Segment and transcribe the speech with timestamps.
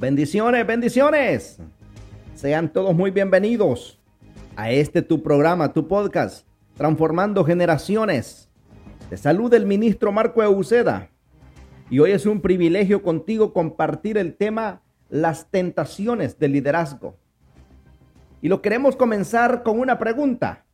[0.00, 1.58] Bendiciones, bendiciones.
[2.34, 4.00] Sean todos muy bienvenidos
[4.56, 8.48] a este tu programa, tu podcast, Transformando Generaciones.
[9.10, 11.10] Te saluda el ministro Marco Euceda.
[11.90, 17.18] Y hoy es un privilegio contigo compartir el tema las tentaciones del liderazgo.
[18.40, 20.64] Y lo queremos comenzar con una pregunta.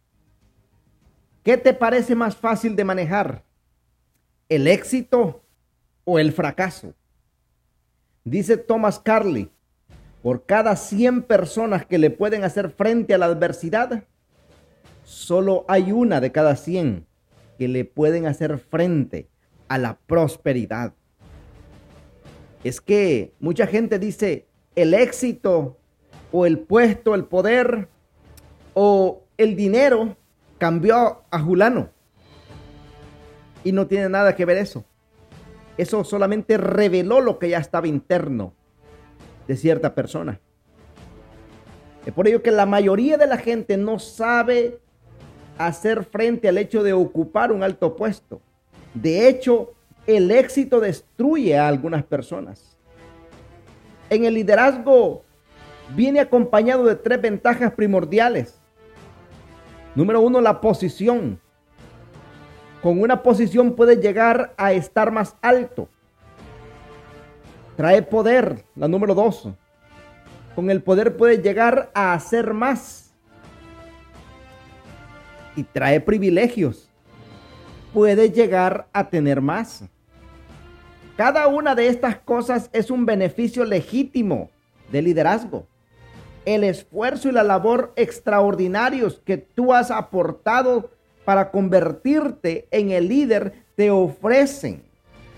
[1.43, 3.43] ¿Qué te parece más fácil de manejar?
[4.49, 5.43] ¿El éxito
[6.05, 6.95] o el fracaso?
[8.27, 9.53] Dice Thomas Carly,
[10.21, 14.03] por cada 100 personas que le pueden hacer frente a la adversidad,
[15.05, 17.07] solo hay una de cada 100
[17.57, 19.29] que le pueden hacer frente
[19.69, 20.93] a la prosperidad.
[22.65, 25.79] Es que mucha gente dice el éxito
[26.33, 27.87] o el puesto, el poder
[28.75, 30.17] o el dinero
[30.59, 31.91] cambió a Julano.
[33.63, 34.85] Y no tiene nada que ver eso.
[35.79, 38.55] Eso solamente reveló lo que ya estaba interno
[39.47, 40.41] de cierta persona.
[42.05, 44.79] Es por ello que la mayoría de la gente no sabe
[45.59, 48.41] hacer frente al hecho de ocupar un alto puesto.
[48.95, 49.75] De hecho,
[50.07, 52.77] el éxito destruye a algunas personas.
[54.09, 55.23] En el liderazgo
[55.95, 58.61] viene acompañado de tres ventajas primordiales.
[59.95, 61.41] Número uno, la posición.
[62.87, 65.89] Con una posición puede llegar a estar más alto.
[67.77, 69.49] Trae poder, la número dos.
[70.55, 73.13] Con el poder puede llegar a hacer más.
[75.57, 76.89] Y trae privilegios.
[77.93, 79.83] Puede llegar a tener más.
[81.17, 84.49] Cada una de estas cosas es un beneficio legítimo
[84.93, 85.67] de liderazgo.
[86.45, 90.96] El esfuerzo y la labor extraordinarios que tú has aportado
[91.27, 94.85] para convertirte en el líder te ofrecen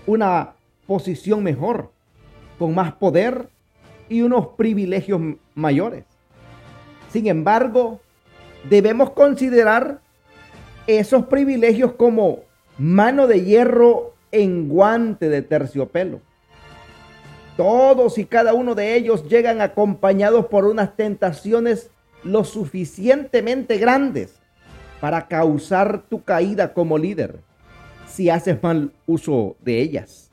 [0.05, 0.53] una
[0.85, 1.91] posición mejor,
[2.59, 3.49] con más poder
[4.07, 5.19] y unos privilegios
[5.55, 6.05] mayores.
[7.11, 7.99] Sin embargo,
[8.69, 9.99] debemos considerar
[10.85, 12.41] esos privilegios como
[12.77, 16.21] mano de hierro en guante de terciopelo.
[17.57, 21.89] Todos y cada uno de ellos llegan acompañados por unas tentaciones
[22.23, 24.39] lo suficientemente grandes
[24.99, 27.39] para causar tu caída como líder
[28.05, 30.31] si haces mal uso de ellas.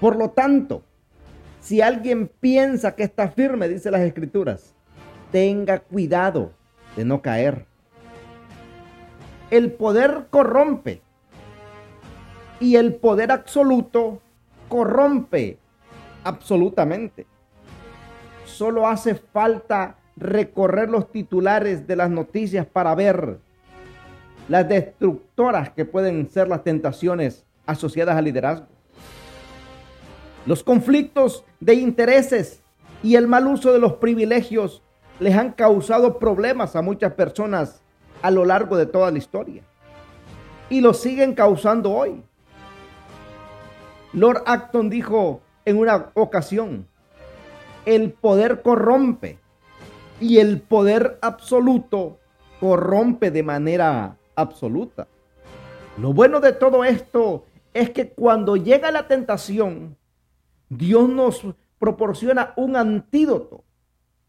[0.00, 0.82] Por lo tanto,
[1.60, 4.74] si alguien piensa que está firme, dice las escrituras,
[5.30, 6.52] tenga cuidado
[6.96, 7.66] de no caer.
[9.50, 11.02] El poder corrompe
[12.60, 14.20] y el poder absoluto
[14.68, 15.58] corrompe
[16.24, 17.26] absolutamente.
[18.44, 23.38] Solo hace falta recorrer los titulares de las noticias para ver
[24.48, 28.66] las destructoras que pueden ser las tentaciones asociadas al liderazgo.
[30.44, 32.62] Los conflictos de intereses
[33.02, 34.82] y el mal uso de los privilegios
[35.20, 37.82] les han causado problemas a muchas personas
[38.20, 39.62] a lo largo de toda la historia.
[40.68, 42.22] Y lo siguen causando hoy.
[44.12, 46.86] Lord Acton dijo en una ocasión,
[47.86, 49.38] el poder corrompe
[50.20, 52.18] y el poder absoluto
[52.60, 55.08] corrompe de manera absoluta.
[55.96, 59.96] Lo bueno de todo esto es que cuando llega la tentación,
[60.68, 61.46] Dios nos
[61.78, 63.64] proporciona un antídoto.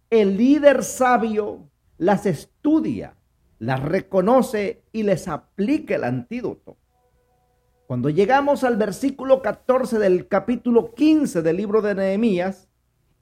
[0.10, 3.16] El líder sabio las estudia,
[3.60, 6.78] las reconoce y les aplica el antídoto.
[7.86, 12.71] Cuando llegamos al versículo 14 del capítulo 15 del libro de Nehemías,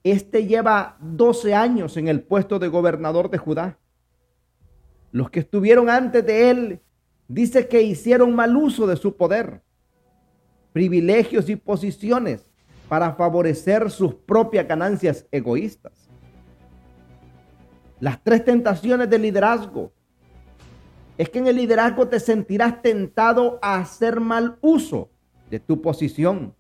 [0.04, 3.78] este lleva 12 años en el puesto de gobernador de Judá.
[5.12, 6.80] Los que estuvieron antes de él
[7.28, 9.62] dice que hicieron mal uso de su poder,
[10.72, 12.50] privilegios y posiciones
[12.88, 16.10] para favorecer sus propias ganancias egoístas.
[18.00, 19.92] Las tres tentaciones del liderazgo
[21.18, 25.10] es que en el liderazgo te sentirás tentado a hacer mal uso
[25.50, 26.56] de tu posición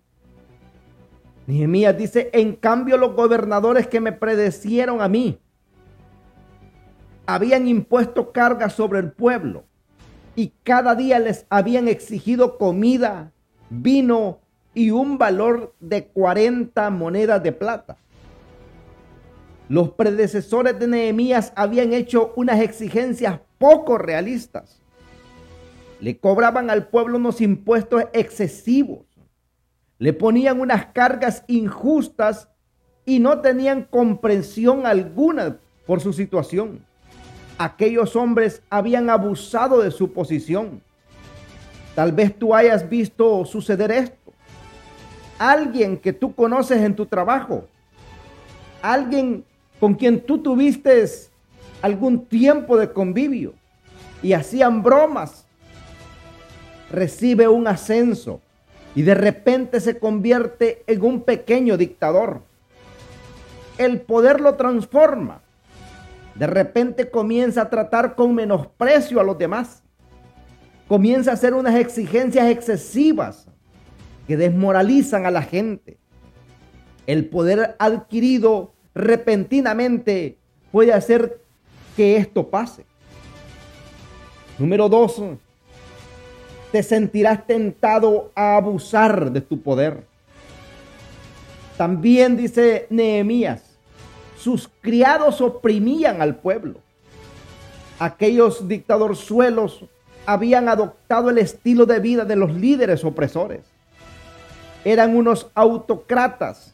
[1.49, 5.39] Nehemías dice, en cambio los gobernadores que me predecieron a mí
[7.25, 9.63] habían impuesto cargas sobre el pueblo
[10.35, 13.31] y cada día les habían exigido comida,
[13.71, 14.41] vino
[14.75, 17.97] y un valor de 40 monedas de plata.
[19.69, 24.83] Los predecesores de Nehemías habían hecho unas exigencias poco realistas.
[25.99, 29.08] Le cobraban al pueblo unos impuestos excesivos
[29.99, 32.47] le ponían unas cargas injustas
[33.05, 36.85] y no tenían comprensión alguna por su situación.
[37.57, 40.81] Aquellos hombres habían abusado de su posición.
[41.95, 44.15] Tal vez tú hayas visto suceder esto.
[45.37, 47.65] alguien que tú conoces en tu trabajo,
[48.81, 49.45] alguien
[49.79, 51.05] con quien tú tuviste
[51.81, 53.53] algún tiempo de convivio
[54.21, 55.45] y hacían bromas,
[56.91, 58.41] recibe un ascenso
[58.95, 62.41] y de repente se convierte en un pequeño dictador.
[63.77, 65.41] El poder lo transforma.
[66.35, 69.83] De repente comienza a tratar con menosprecio a los demás.
[70.87, 73.47] Comienza a hacer unas exigencias excesivas
[74.27, 75.97] que desmoralizan a la gente.
[77.07, 80.37] El poder adquirido repentinamente
[80.71, 81.41] puede hacer
[81.95, 82.85] que esto pase.
[84.57, 85.21] Número dos,
[86.71, 90.03] te sentirás tentado a abusar de tu poder.
[91.77, 93.63] También dice Nehemías,
[94.37, 96.79] sus criados oprimían al pueblo.
[97.99, 99.85] Aquellos dictadorzuelos
[100.25, 103.61] habían adoptado el estilo de vida de los líderes opresores.
[104.85, 106.73] Eran unos autocratas.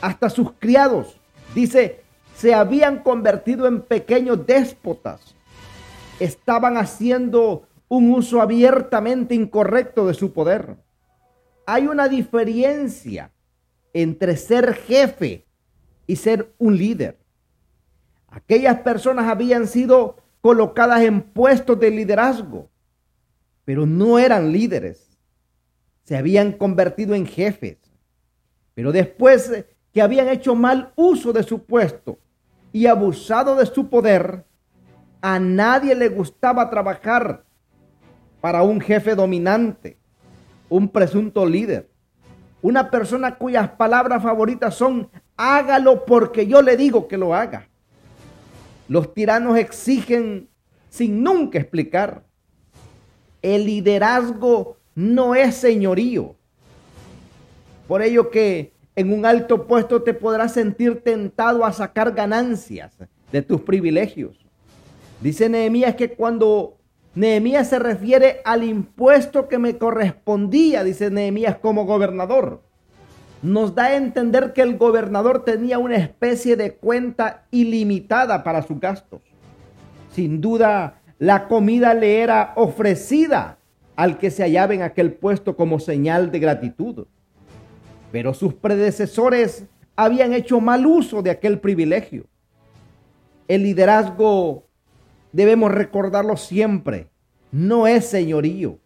[0.00, 1.16] Hasta sus criados,
[1.54, 2.02] dice,
[2.36, 5.34] se habían convertido en pequeños déspotas.
[6.20, 10.76] Estaban haciendo un uso abiertamente incorrecto de su poder.
[11.66, 13.30] Hay una diferencia
[13.92, 15.46] entre ser jefe
[16.06, 17.18] y ser un líder.
[18.28, 22.68] Aquellas personas habían sido colocadas en puestos de liderazgo,
[23.64, 25.16] pero no eran líderes.
[26.02, 27.78] Se habían convertido en jefes.
[28.74, 32.18] Pero después que habían hecho mal uso de su puesto
[32.72, 34.44] y abusado de su poder,
[35.22, 37.44] a nadie le gustaba trabajar
[38.44, 39.96] para un jefe dominante,
[40.68, 41.88] un presunto líder,
[42.60, 47.70] una persona cuyas palabras favoritas son hágalo porque yo le digo que lo haga.
[48.86, 50.50] Los tiranos exigen
[50.90, 52.26] sin nunca explicar.
[53.40, 56.36] El liderazgo no es señorío.
[57.88, 62.94] Por ello que en un alto puesto te podrás sentir tentado a sacar ganancias
[63.32, 64.36] de tus privilegios.
[65.22, 66.76] Dice Nehemías que cuando
[67.14, 72.60] Nehemías se refiere al impuesto que me correspondía, dice Nehemías como gobernador.
[73.42, 78.80] Nos da a entender que el gobernador tenía una especie de cuenta ilimitada para sus
[78.80, 79.20] gastos.
[80.12, 83.58] Sin duda, la comida le era ofrecida
[83.96, 87.06] al que se hallaba en aquel puesto como señal de gratitud.
[88.10, 92.24] Pero sus predecesores habían hecho mal uso de aquel privilegio.
[93.46, 94.63] El liderazgo
[95.34, 97.08] debemos recordarlo siempre,
[97.50, 98.78] no es señorío.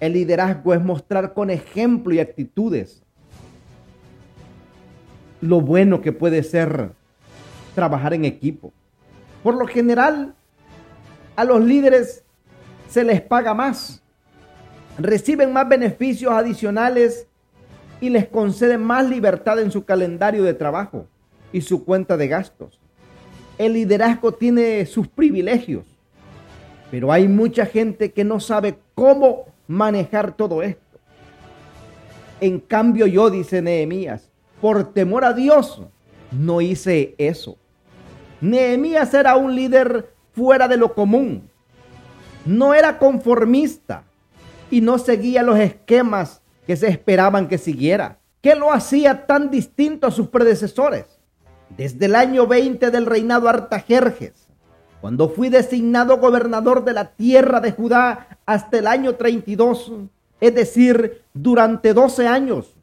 [0.00, 3.04] El liderazgo es mostrar con ejemplo y actitudes
[5.40, 6.90] lo bueno que puede ser
[7.76, 8.72] trabajar en equipo.
[9.44, 10.34] Por lo general,
[11.36, 12.24] a los líderes
[12.88, 14.02] se les paga más,
[14.98, 17.28] reciben más beneficios adicionales
[18.00, 21.06] y les conceden más libertad en su calendario de trabajo
[21.52, 22.77] y su cuenta de gastos.
[23.58, 25.84] El liderazgo tiene sus privilegios,
[26.90, 30.82] pero hay mucha gente que no sabe cómo manejar todo esto.
[32.40, 35.82] En cambio yo, dice Nehemías, por temor a Dios,
[36.30, 37.56] no hice eso.
[38.40, 41.50] Nehemías era un líder fuera de lo común.
[42.46, 44.04] No era conformista
[44.70, 48.18] y no seguía los esquemas que se esperaban que siguiera.
[48.40, 51.17] ¿Qué lo hacía tan distinto a sus predecesores?
[51.76, 54.48] Desde el año 20 del reinado Artajerjes,
[55.00, 59.92] cuando fui designado gobernador de la tierra de Judá hasta el año 32,
[60.40, 62.74] es decir, durante 12 años,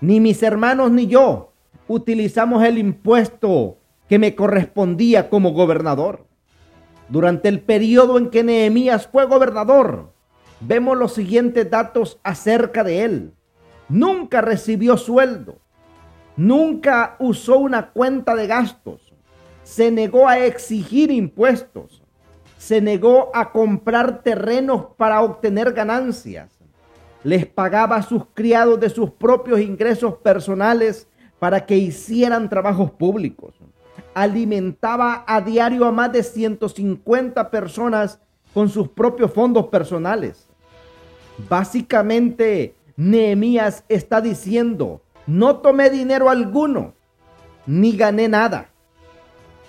[0.00, 1.52] ni mis hermanos ni yo
[1.88, 3.78] utilizamos el impuesto
[4.08, 6.26] que me correspondía como gobernador.
[7.08, 10.12] Durante el periodo en que Nehemías fue gobernador,
[10.60, 13.32] vemos los siguientes datos acerca de él.
[13.88, 15.58] Nunca recibió sueldo,
[16.36, 19.12] Nunca usó una cuenta de gastos.
[19.62, 22.02] Se negó a exigir impuestos.
[22.58, 26.50] Se negó a comprar terrenos para obtener ganancias.
[27.24, 33.54] Les pagaba a sus criados de sus propios ingresos personales para que hicieran trabajos públicos.
[34.14, 38.20] Alimentaba a diario a más de 150 personas
[38.54, 40.46] con sus propios fondos personales.
[41.48, 46.94] Básicamente, Nehemías está diciendo, no tomé dinero alguno,
[47.66, 48.70] ni gané nada.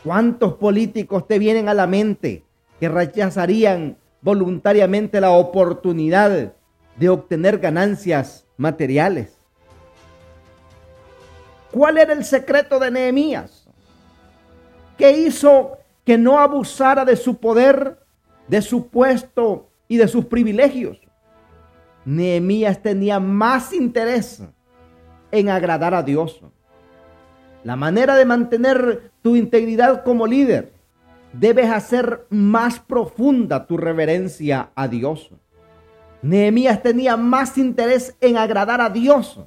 [0.03, 2.45] ¿Cuántos políticos te vienen a la mente
[2.79, 6.53] que rechazarían voluntariamente la oportunidad
[6.95, 9.37] de obtener ganancias materiales?
[11.71, 13.67] ¿Cuál era el secreto de Nehemías?
[14.97, 17.99] ¿Qué hizo que no abusara de su poder,
[18.47, 20.99] de su puesto y de sus privilegios?
[22.05, 24.41] Nehemías tenía más interés
[25.31, 26.41] en agradar a Dios.
[27.63, 30.73] La manera de mantener tu integridad como líder,
[31.33, 35.31] debes hacer más profunda tu reverencia a Dios.
[36.21, 39.39] Nehemías tenía más interés en agradar a Dios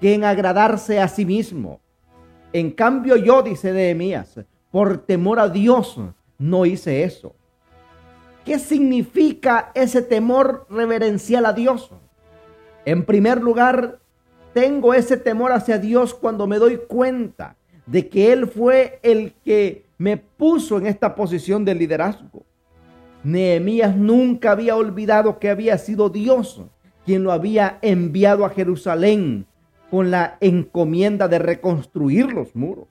[0.00, 1.80] que en agradarse a sí mismo.
[2.52, 6.00] En cambio yo, dice Nehemías, por temor a Dios
[6.38, 7.34] no hice eso.
[8.44, 11.90] ¿Qué significa ese temor reverencial a Dios?
[12.84, 14.00] En primer lugar,
[14.52, 19.86] tengo ese temor hacia Dios cuando me doy cuenta de que Él fue el que
[19.98, 22.44] me puso en esta posición de liderazgo.
[23.22, 26.62] Nehemías nunca había olvidado que había sido Dios
[27.04, 29.46] quien lo había enviado a Jerusalén
[29.90, 32.88] con la encomienda de reconstruir los muros.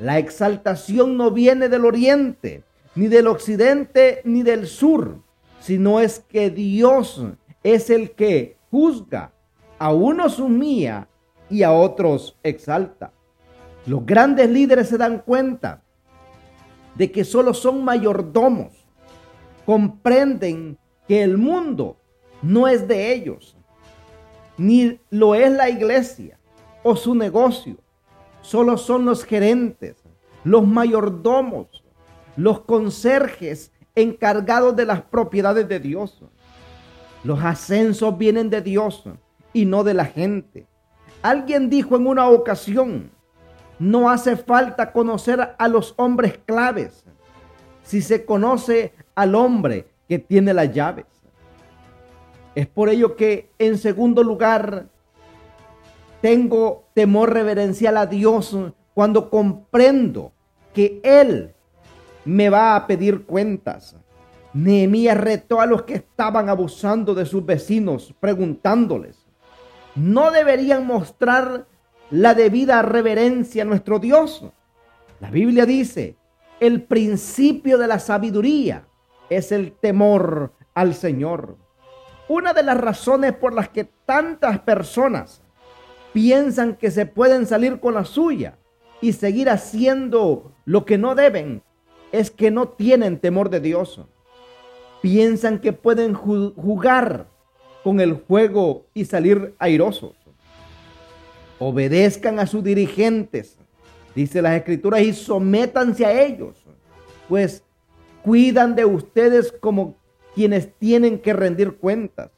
[0.00, 5.20] La exaltación no viene del oriente, ni del occidente, ni del sur,
[5.60, 7.22] sino es que Dios
[7.62, 9.32] es el que juzga,
[9.78, 11.08] a unos humilla
[11.50, 13.12] y a otros exalta.
[13.86, 15.82] Los grandes líderes se dan cuenta
[16.94, 18.72] de que solo son mayordomos.
[19.64, 21.96] Comprenden que el mundo
[22.42, 23.56] no es de ellos,
[24.56, 26.38] ni lo es la iglesia
[26.82, 27.76] o su negocio.
[28.42, 29.96] Solo son los gerentes,
[30.44, 31.84] los mayordomos,
[32.36, 36.22] los conserjes encargados de las propiedades de Dios.
[37.24, 39.04] Los ascensos vienen de Dios
[39.56, 40.66] y no de la gente.
[41.22, 43.10] Alguien dijo en una ocasión,
[43.78, 47.06] no hace falta conocer a los hombres claves
[47.82, 51.06] si se conoce al hombre que tiene las llaves.
[52.54, 54.88] Es por ello que en segundo lugar
[56.20, 58.54] tengo temor reverencial a Dios
[58.92, 60.32] cuando comprendo
[60.74, 61.54] que Él
[62.26, 63.96] me va a pedir cuentas.
[64.52, 69.25] Nehemías retó a los que estaban abusando de sus vecinos, preguntándoles,
[69.96, 71.66] ¿no deberían mostrar
[72.10, 74.44] la debida reverencia a nuestro Dios?
[75.20, 76.16] La Biblia dice,
[76.60, 78.86] el principio de la sabiduría
[79.30, 81.56] es el temor al Señor.
[82.28, 85.42] Una de las razones por las que tantas personas
[86.12, 88.58] piensan que se pueden salir con la suya
[89.00, 91.62] y seguir haciendo lo que no deben
[92.12, 94.00] es que no tienen temor de Dios.
[95.02, 97.28] Piensan que pueden jugar
[97.86, 100.16] con el juego y salir airosos.
[101.60, 103.60] Obedezcan a sus dirigentes,
[104.12, 106.56] dice las escrituras, y sométanse a ellos,
[107.28, 107.62] pues
[108.24, 109.94] cuidan de ustedes como
[110.34, 112.32] quienes tienen que rendir cuentas.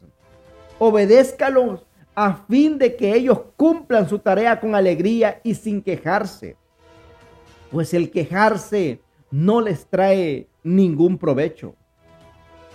[0.79, 6.57] Obedézcalos a fin de que ellos cumplan su tarea con alegría y sin quejarse.
[7.71, 9.01] Pues el quejarse
[9.31, 11.75] no les trae ningún provecho.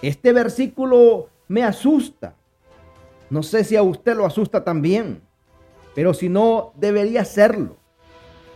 [0.02, 2.34] Este versículo me asusta.
[3.34, 5.24] No sé si a usted lo asusta también,
[5.96, 7.78] pero si no, debería hacerlo.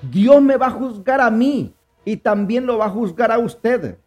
[0.03, 1.73] Dios me va a juzgar a mí
[2.05, 3.97] y también lo va a juzgar a usted.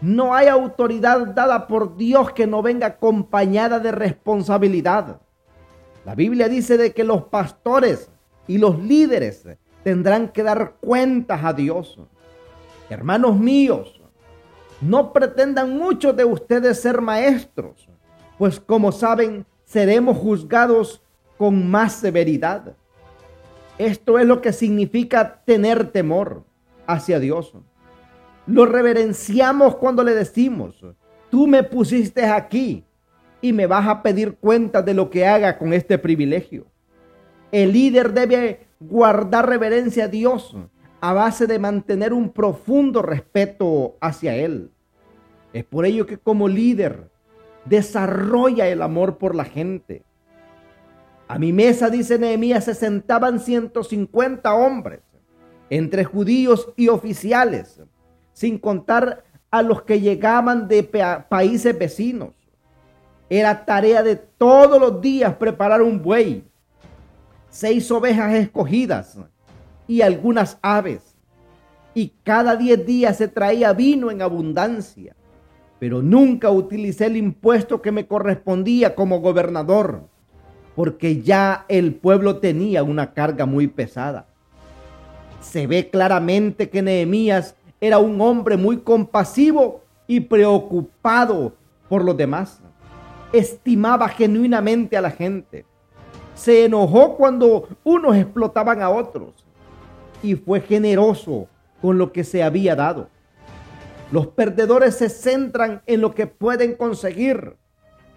[0.00, 5.20] No hay autoridad dada por Dios que no venga acompañada de responsabilidad.
[6.06, 8.10] La Biblia dice de que los pastores
[8.46, 9.46] y los líderes
[9.84, 12.00] tendrán que dar cuentas a Dios.
[12.88, 14.00] Hermanos míos,
[14.80, 17.90] no pretendan muchos de ustedes ser maestros,
[18.38, 21.02] pues como saben, seremos juzgados
[21.36, 22.74] con más severidad.
[23.76, 26.42] Esto es lo que significa tener temor
[26.86, 27.52] hacia Dios.
[28.46, 30.84] Lo reverenciamos cuando le decimos,
[31.30, 32.84] tú me pusiste aquí
[33.42, 36.66] y me vas a pedir cuenta de lo que haga con este privilegio.
[37.52, 40.56] El líder debe guardar reverencia a Dios
[41.00, 44.70] a base de mantener un profundo respeto hacia Él.
[45.52, 47.10] Es por ello que como líder
[47.68, 50.02] desarrolla el amor por la gente.
[51.26, 55.00] A mi mesa, dice Nehemías, se sentaban 150 hombres,
[55.70, 57.82] entre judíos y oficiales
[58.38, 60.84] sin contar a los que llegaban de
[61.28, 62.34] países vecinos.
[63.28, 66.44] Era tarea de todos los días preparar un buey,
[67.50, 69.18] seis ovejas escogidas
[69.88, 71.16] y algunas aves.
[71.94, 75.16] Y cada diez días se traía vino en abundancia.
[75.78, 80.08] Pero nunca utilicé el impuesto que me correspondía como gobernador,
[80.74, 84.26] porque ya el pueblo tenía una carga muy pesada.
[85.40, 91.54] Se ve claramente que Nehemías era un hombre muy compasivo y preocupado
[91.88, 92.60] por los demás.
[93.32, 95.64] Estimaba genuinamente a la gente.
[96.34, 99.44] Se enojó cuando unos explotaban a otros
[100.22, 101.46] y fue generoso
[101.80, 103.08] con lo que se había dado.
[104.10, 107.56] Los perdedores se centran en lo que pueden conseguir,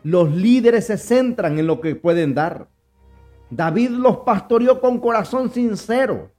[0.03, 2.69] los líderes se centran en lo que pueden dar.
[3.49, 6.31] David los pastoreó con corazón sincero,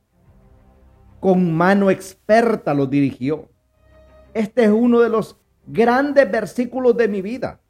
[1.21, 3.49] con mano experta los dirigió.
[4.33, 7.61] Este es uno de los grandes versículos de mi vida.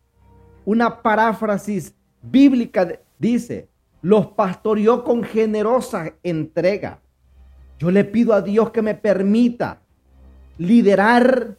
[0.64, 3.68] Una paráfrasis bíblica dice,
[4.00, 7.00] los pastoreó con generosa entrega.
[7.80, 9.82] Yo le pido a Dios que me permita
[10.58, 11.58] liderar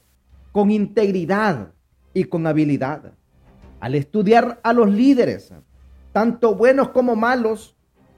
[0.53, 1.73] con integridad
[2.13, 3.11] y con habilidad.
[3.81, 5.51] Al estudiar a los líderes,
[6.13, 7.75] tanto buenos como malos,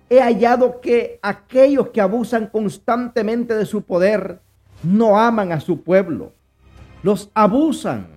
[0.10, 4.42] he hallado que aquellos que abusan constantemente de su poder
[4.84, 6.34] no aman a su pueblo.
[7.01, 8.08] Los abusan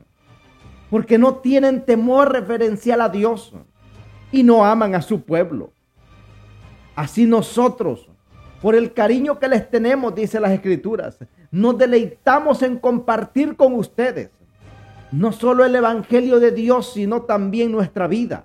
[0.91, 3.55] porque no tienen temor referencial a Dios
[4.33, 5.73] y no aman a su pueblo.
[6.97, 8.09] Así nosotros,
[8.61, 11.19] por el cariño que les tenemos, dice las escrituras,
[11.51, 14.31] nos deleitamos en compartir con ustedes
[15.11, 18.45] no solo el Evangelio de Dios, sino también nuestra vida.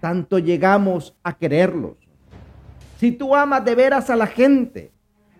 [0.00, 1.96] Tanto llegamos a quererlos.
[2.98, 4.90] Si tú amas de veras a la gente,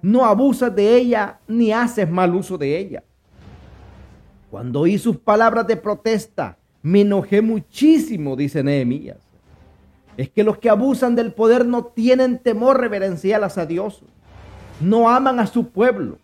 [0.00, 3.02] no abusas de ella ni haces mal uso de ella.
[4.50, 9.24] Cuando oí sus palabras de protesta, me enojé muchísimo, dice Nehemías
[10.16, 14.02] es que los que abusan del poder no tienen temor reverencial a Dios.
[14.80, 16.18] No aman a su pueblo.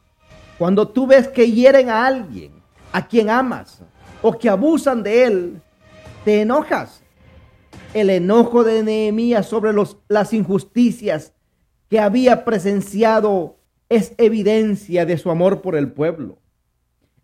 [0.61, 2.53] Cuando tú ves que hieren a alguien,
[2.93, 3.83] a quien amas,
[4.21, 5.63] o que abusan de él,
[6.23, 7.03] te enojas.
[7.95, 9.73] El enojo de Nehemías sobre
[10.09, 11.33] las injusticias
[11.89, 13.57] que había presenciado
[13.89, 16.37] es evidencia de su amor por el pueblo.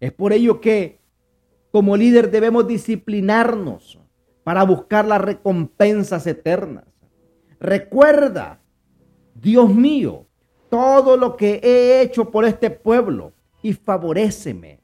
[0.00, 1.02] Es por ello que
[1.72, 3.98] como líder debemos disciplinarnos
[4.44, 6.86] para buscar las recompensas eternas.
[7.60, 8.62] Recuerda,
[9.34, 10.25] Dios mío,
[10.68, 13.32] todo lo que he hecho por este pueblo
[13.62, 14.80] y favoréceme.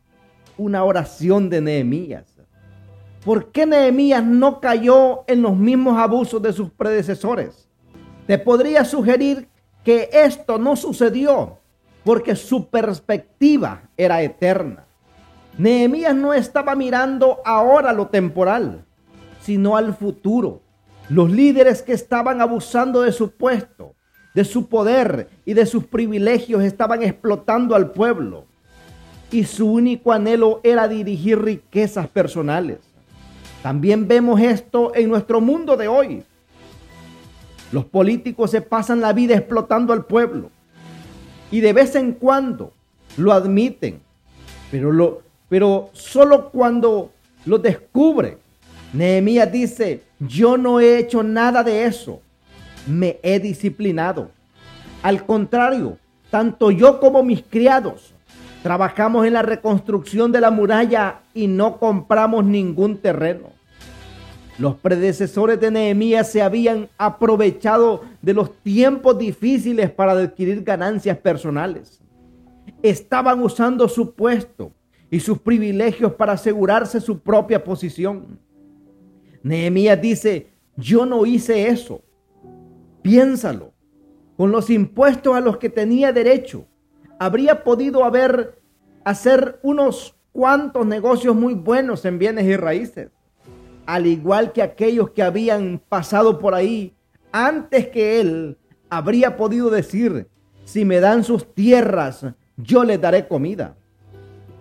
[0.58, 2.36] Una oración de Nehemías.
[3.24, 7.68] ¿Por qué Nehemías no cayó en los mismos abusos de sus predecesores?
[8.26, 9.48] Te podría sugerir
[9.84, 11.58] que esto no sucedió
[12.04, 14.86] porque su perspectiva era eterna.
[15.56, 18.84] Nehemías no estaba mirando ahora lo temporal,
[19.40, 20.62] sino al futuro.
[21.08, 23.94] Los líderes que estaban abusando de su puesto,
[24.34, 28.44] de su poder y de sus privilegios estaban explotando al pueblo.
[29.30, 32.78] Y su único anhelo era dirigir riquezas personales.
[33.62, 36.22] También vemos esto en nuestro mundo de hoy.
[37.70, 40.50] Los políticos se pasan la vida explotando al pueblo.
[41.50, 42.72] Y de vez en cuando
[43.16, 44.00] lo admiten.
[44.70, 47.12] Pero, lo, pero solo cuando
[47.44, 48.42] lo descubren
[48.92, 52.20] Nehemías dice, yo no he hecho nada de eso,
[52.86, 54.30] me he disciplinado.
[55.02, 55.98] Al contrario,
[56.30, 58.14] tanto yo como mis criados
[58.62, 63.50] trabajamos en la reconstrucción de la muralla y no compramos ningún terreno.
[64.58, 72.00] Los predecesores de Nehemías se habían aprovechado de los tiempos difíciles para adquirir ganancias personales.
[72.82, 74.72] Estaban usando su puesto
[75.10, 78.38] y sus privilegios para asegurarse su propia posición.
[79.42, 82.02] Nehemías dice, yo no hice eso.
[83.02, 83.72] Piénsalo.
[84.36, 86.66] Con los impuestos a los que tenía derecho,
[87.18, 88.58] habría podido haber
[89.04, 93.10] hacer unos cuantos negocios muy buenos en bienes y raíces.
[93.84, 96.96] Al igual que aquellos que habían pasado por ahí
[97.30, 100.28] antes que él, habría podido decir,
[100.64, 103.76] si me dan sus tierras, yo les daré comida.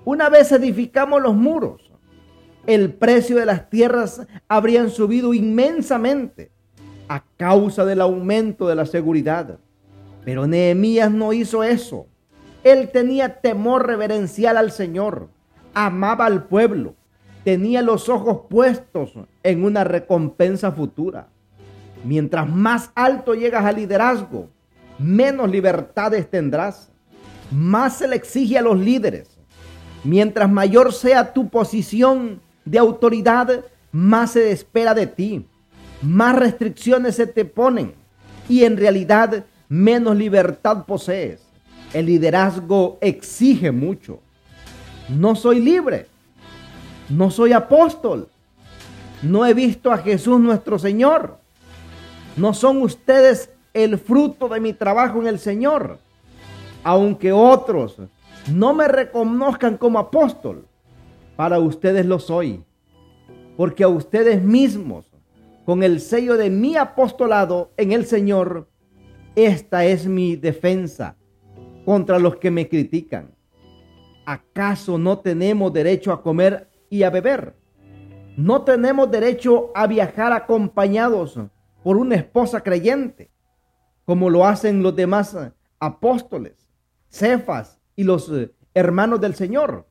[0.03, 1.91] Una vez edificamos los muros,
[2.65, 6.51] el precio de las tierras habrían subido inmensamente
[7.11, 9.59] a causa del aumento de la seguridad.
[10.23, 12.07] Pero Nehemías no hizo eso.
[12.63, 15.27] Él tenía temor reverencial al Señor,
[15.73, 16.95] amaba al pueblo,
[17.43, 19.11] tenía los ojos puestos
[19.43, 21.27] en una recompensa futura.
[22.05, 24.47] Mientras más alto llegas al liderazgo,
[24.97, 26.91] menos libertades tendrás.
[27.51, 29.37] Más se le exige a los líderes.
[30.05, 35.45] Mientras mayor sea tu posición, de autoridad, más se espera de ti,
[36.01, 37.93] más restricciones se te ponen
[38.49, 41.41] y en realidad menos libertad posees.
[41.93, 44.19] El liderazgo exige mucho.
[45.09, 46.07] No soy libre,
[47.09, 48.29] no soy apóstol,
[49.21, 51.37] no he visto a Jesús nuestro Señor.
[52.37, 55.99] No son ustedes el fruto de mi trabajo en el Señor,
[56.83, 57.97] aunque otros
[58.51, 60.65] no me reconozcan como apóstol
[61.35, 62.63] para ustedes lo soy,
[63.57, 65.10] porque a ustedes mismos,
[65.65, 68.69] con el sello de mi apostolado en el Señor,
[69.35, 71.15] esta es mi defensa
[71.85, 73.35] contra los que me critican.
[74.25, 77.55] ¿Acaso no tenemos derecho a comer y a beber?
[78.37, 81.39] No tenemos derecho a viajar acompañados
[81.83, 83.31] por una esposa creyente,
[84.05, 85.37] como lo hacen los demás
[85.79, 86.69] apóstoles,
[87.09, 89.85] Cefas y los eh, hermanos del Señor.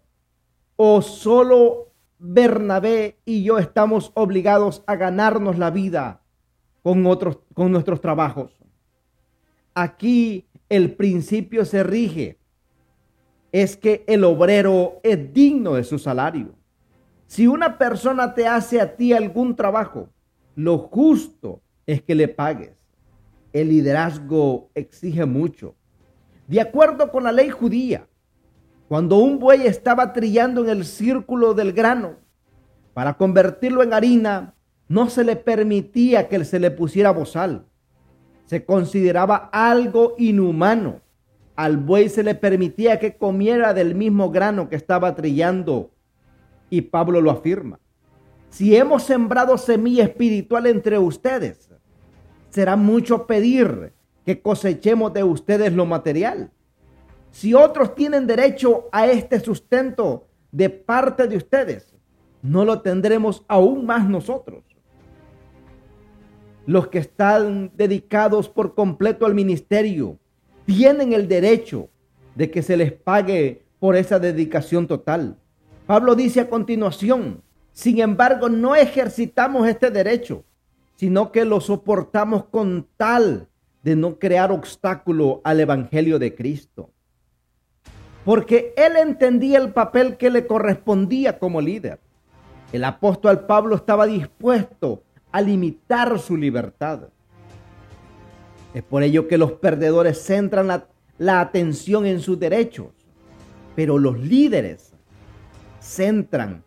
[0.76, 1.89] O solo
[2.22, 6.20] Bernabé y yo estamos obligados a ganarnos la vida
[6.82, 8.58] con otros con nuestros trabajos.
[9.72, 12.38] Aquí el principio se rige
[13.52, 16.54] es que el obrero es digno de su salario.
[17.26, 20.10] Si una persona te hace a ti algún trabajo,
[20.56, 22.76] lo justo es que le pagues.
[23.54, 25.74] El liderazgo exige mucho.
[26.48, 28.09] De acuerdo con la ley judía,
[28.90, 32.16] cuando un buey estaba trillando en el círculo del grano
[32.92, 34.56] para convertirlo en harina,
[34.88, 37.66] no se le permitía que se le pusiera bozal.
[38.46, 41.02] Se consideraba algo inhumano
[41.54, 45.90] al buey se le permitía que comiera del mismo grano que estaba trillando.
[46.68, 47.78] Y Pablo lo afirma.
[48.48, 51.70] Si hemos sembrado semilla espiritual entre ustedes,
[52.48, 53.92] será mucho pedir
[54.24, 56.50] que cosechemos de ustedes lo material.
[57.30, 61.94] Si otros tienen derecho a este sustento de parte de ustedes,
[62.42, 64.64] no lo tendremos aún más nosotros.
[66.66, 70.18] Los que están dedicados por completo al ministerio,
[70.66, 71.88] tienen el derecho
[72.34, 75.36] de que se les pague por esa dedicación total.
[75.86, 80.44] Pablo dice a continuación, sin embargo, no ejercitamos este derecho,
[80.96, 83.48] sino que lo soportamos con tal
[83.82, 86.90] de no crear obstáculo al Evangelio de Cristo.
[88.24, 91.98] Porque él entendía el papel que le correspondía como líder.
[92.72, 95.02] El apóstol Pablo estaba dispuesto
[95.32, 97.08] a limitar su libertad.
[98.74, 100.68] Es por ello que los perdedores centran
[101.18, 102.88] la, atención en sus derechos,
[103.74, 104.92] pero los líderes
[105.80, 106.62] centran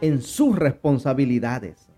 [0.00, 1.88] en sus responsabilidades.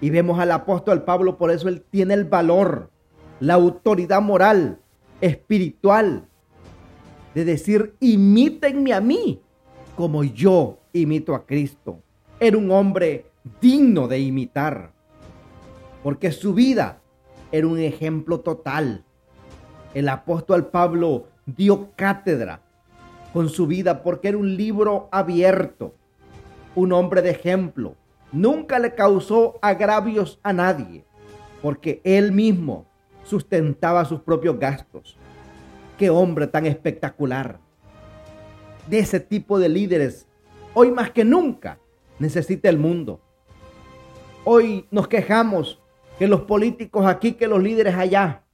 [0.00, 2.90] Y vemos al apóstol Pablo, por eso él tiene el valor,
[3.40, 4.78] la autoridad moral,
[5.20, 6.26] espiritual,
[7.36, 9.42] de decir, imítenme a mí
[9.94, 12.00] como yo imito a Cristo.
[12.40, 13.26] Era un hombre
[13.60, 14.92] digno de imitar,
[16.02, 17.02] porque su vida
[17.52, 19.04] era un ejemplo total.
[19.92, 22.62] El apóstol Pablo dio cátedra
[23.34, 25.94] con su vida porque era un libro abierto,
[26.74, 27.96] un hombre de ejemplo.
[28.32, 31.04] Nunca le causó agravios a nadie
[31.60, 32.86] porque él mismo
[33.24, 35.18] sustentaba sus propios gastos.
[35.98, 37.58] Qué hombre tan espectacular.
[38.86, 40.26] De ese tipo de líderes,
[40.74, 41.78] hoy más que nunca,
[42.18, 43.20] necesita el mundo.
[44.44, 45.80] Hoy nos quejamos
[46.18, 48.44] que los políticos aquí, que los líderes allá.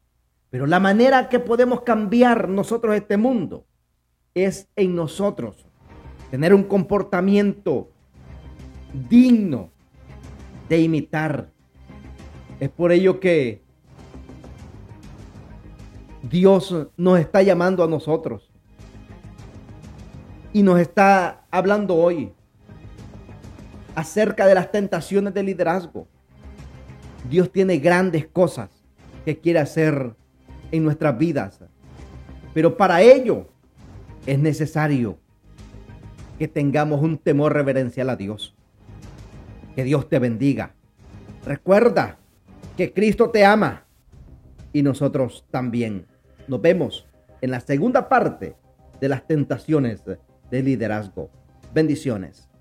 [0.50, 3.66] Pero la manera que podemos cambiar nosotros este mundo
[4.35, 5.66] es en nosotros.
[6.31, 7.90] Tener un comportamiento
[9.09, 9.70] digno
[10.68, 11.50] de imitar.
[12.61, 13.62] Es por ello que
[16.22, 18.50] Dios nos está llamando a nosotros
[20.52, 22.32] y nos está hablando hoy
[23.94, 26.06] acerca de las tentaciones del liderazgo.
[27.28, 28.70] Dios tiene grandes cosas
[29.24, 30.14] que quiere hacer
[30.70, 31.61] en nuestras vidas.
[32.54, 33.48] Pero para ello
[34.26, 35.18] es necesario
[36.38, 38.54] que tengamos un temor reverencial a Dios.
[39.74, 40.74] Que Dios te bendiga.
[41.46, 42.18] Recuerda
[42.76, 43.85] que Cristo te ama
[44.72, 46.06] y nosotros también.
[46.52, 47.06] Nos vemos
[47.40, 48.56] en la segunda parte
[49.00, 51.30] de las tentaciones de liderazgo.
[51.72, 52.51] Bendiciones.